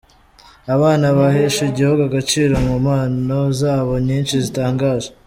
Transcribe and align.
Abana 0.75 1.05
baheshe 1.17 1.61
igihugu 1.65 2.01
Agaciro 2.09 2.53
mu 2.65 2.75
mpano 2.83 3.39
zabo 3.59 3.93
nyinshi 4.07 4.33
zitangaje 4.45 5.09